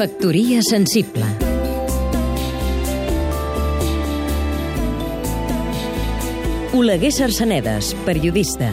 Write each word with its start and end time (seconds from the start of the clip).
Factoria 0.00 0.62
sensible 0.62 1.26
Oleguer 6.72 7.10
Sarsenedes, 7.12 7.90
periodista 8.06 8.70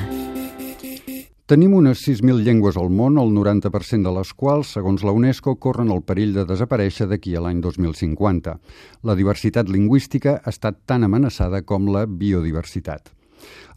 Tenim 1.51 1.75
unes 1.75 1.99
6.000 2.07 2.47
llengües 2.47 2.79
al 2.79 2.87
món, 2.87 3.19
el 3.19 3.35
90% 3.35 4.07
de 4.07 4.15
les 4.21 4.31
quals, 4.39 4.71
segons 4.79 5.03
la 5.03 5.11
UNESCO, 5.11 5.57
corren 5.59 5.91
el 5.91 5.99
perill 6.07 6.31
de 6.31 6.47
desaparèixer 6.47 7.09
d'aquí 7.11 7.35
a 7.35 7.43
l'any 7.43 7.59
2050. 7.59 8.55
La 9.03 9.19
diversitat 9.19 9.67
lingüística 9.67 10.39
ha 10.39 10.55
estat 10.55 10.79
tan 10.87 11.03
amenaçada 11.03 11.65
com 11.67 11.91
la 11.91 12.07
biodiversitat. 12.07 13.16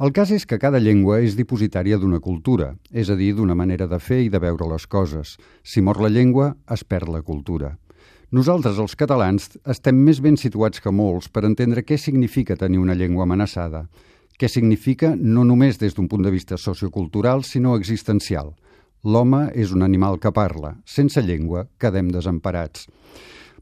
El 0.01 0.15
cas 0.17 0.31
és 0.33 0.47
que 0.49 0.59
cada 0.59 0.81
llengua 0.81 1.19
és 1.21 1.37
dipositària 1.37 1.99
d'una 2.01 2.21
cultura, 2.25 2.75
és 2.93 3.11
a 3.11 3.17
dir, 3.17 3.35
d'una 3.37 3.55
manera 3.55 3.87
de 3.87 3.99
fer 4.01 4.23
i 4.25 4.31
de 4.33 4.41
veure 4.41 4.69
les 4.71 4.87
coses. 4.87 5.37
Si 5.63 5.83
mor 5.85 6.01
la 6.01 6.09
llengua, 6.09 6.55
es 6.73 6.85
perd 6.85 7.11
la 7.13 7.23
cultura. 7.23 7.75
Nosaltres, 8.31 8.79
els 8.79 8.95
catalans, 8.95 9.51
estem 9.67 9.99
més 10.07 10.21
ben 10.23 10.37
situats 10.39 10.81
que 10.81 10.93
molts 10.95 11.27
per 11.29 11.43
entendre 11.49 11.83
què 11.83 11.99
significa 11.99 12.57
tenir 12.57 12.79
una 12.79 12.95
llengua 12.95 13.27
amenaçada, 13.27 13.89
què 14.39 14.49
significa 14.49 15.17
no 15.19 15.43
només 15.45 15.77
des 15.83 15.97
d'un 15.97 16.07
punt 16.09 16.23
de 16.25 16.31
vista 16.31 16.57
sociocultural, 16.57 17.43
sinó 17.45 17.75
existencial. 17.77 18.55
L'home 19.03 19.49
és 19.57 19.75
un 19.75 19.83
animal 19.83 20.19
que 20.21 20.33
parla. 20.33 20.77
Sense 20.87 21.21
llengua 21.27 21.67
quedem 21.81 22.09
desemparats. 22.15 22.87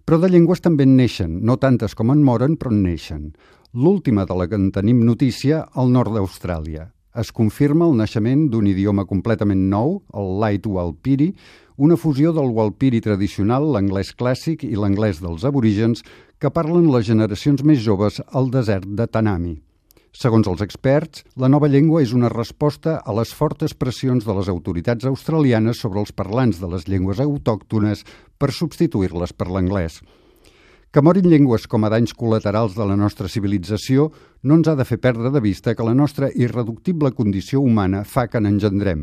Però 0.04 0.18
de 0.20 0.30
llengües 0.32 0.62
també 0.64 0.86
en 0.86 0.96
neixen, 0.96 1.40
no 1.44 1.58
tantes 1.62 1.94
com 1.94 2.12
en 2.14 2.22
moren, 2.24 2.54
però 2.56 2.70
en 2.72 2.82
neixen. 2.84 3.32
L'última 3.74 4.24
de 4.24 4.32
la 4.32 4.46
que 4.48 4.56
en 4.56 4.70
tenim 4.72 5.02
notícia, 5.04 5.66
al 5.76 5.90
nord 5.92 6.14
d'Austràlia. 6.14 6.86
Es 7.20 7.28
confirma 7.36 7.84
el 7.84 7.98
naixement 8.00 8.46
d'un 8.48 8.64
idioma 8.66 9.04
completament 9.04 9.66
nou, 9.68 9.98
el 10.16 10.30
Light 10.40 10.64
Walpiri, 10.64 11.34
una 11.76 11.98
fusió 12.00 12.32
del 12.32 12.48
Walpiri 12.56 13.02
tradicional, 13.04 13.66
l'anglès 13.74 14.14
clàssic 14.16 14.64
i 14.64 14.72
l'anglès 14.72 15.20
dels 15.20 15.44
aborígens 15.44 16.00
que 16.40 16.48
parlen 16.48 16.88
les 16.88 17.04
generacions 17.10 17.60
més 17.62 17.82
joves 17.84 18.22
al 18.32 18.48
desert 18.54 18.88
de 18.88 19.04
Tanami. 19.06 19.58
Segons 20.16 20.48
els 20.48 20.62
experts, 20.64 21.26
la 21.36 21.50
nova 21.52 21.68
llengua 21.68 22.00
és 22.00 22.14
una 22.16 22.30
resposta 22.32 22.96
a 23.04 23.12
les 23.12 23.34
fortes 23.36 23.74
pressions 23.76 24.24
de 24.24 24.38
les 24.38 24.48
autoritats 24.48 25.04
australianes 25.04 25.84
sobre 25.84 26.00
els 26.00 26.14
parlants 26.16 26.56
de 26.56 26.72
les 26.72 26.88
llengües 26.88 27.20
autòctones 27.20 28.06
per 28.38 28.48
substituir-les 28.48 29.36
per 29.36 29.50
l'anglès. 29.52 30.00
Que 30.88 31.02
morin 31.04 31.26
llengües 31.28 31.66
com 31.68 31.84
a 31.84 31.90
danys 31.92 32.14
col·laterals 32.16 32.72
de 32.72 32.84
la 32.88 32.96
nostra 32.96 33.28
civilització 33.28 34.06
no 34.48 34.56
ens 34.56 34.70
ha 34.70 34.74
de 34.76 34.86
fer 34.88 34.96
perdre 35.04 35.28
de 35.34 35.42
vista 35.44 35.74
que 35.76 35.84
la 35.84 35.92
nostra 35.92 36.30
irreductible 36.32 37.10
condició 37.12 37.60
humana 37.60 38.06
fa 38.08 38.24
que 38.32 38.40
n'engendrem, 38.40 39.02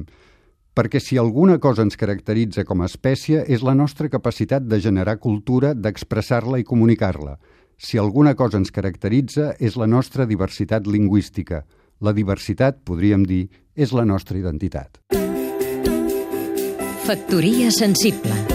perquè 0.74 0.98
si 1.00 1.20
alguna 1.22 1.60
cosa 1.62 1.86
ens 1.86 1.98
caracteritza 2.02 2.66
com 2.66 2.82
a 2.82 2.90
espècie 2.90 3.44
és 3.46 3.62
la 3.62 3.76
nostra 3.78 4.10
capacitat 4.10 4.66
de 4.66 4.82
generar 4.82 5.20
cultura, 5.22 5.76
d'expressar-la 5.78 6.58
i 6.58 6.66
comunicar-la. 6.66 7.38
Si 7.78 8.02
alguna 8.02 8.34
cosa 8.34 8.58
ens 8.58 8.74
caracteritza 8.74 9.54
és 9.60 9.78
la 9.78 9.86
nostra 9.86 10.26
diversitat 10.26 10.90
lingüística. 10.90 11.66
La 12.02 12.16
diversitat, 12.18 12.82
podríem 12.84 13.24
dir, 13.30 13.46
és 13.76 13.94
la 13.94 14.10
nostra 14.10 14.42
identitat. 14.42 15.04
Factoria 17.06 17.70
sensible 17.70 18.55